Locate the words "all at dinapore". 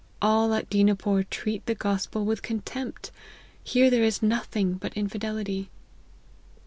0.19-1.29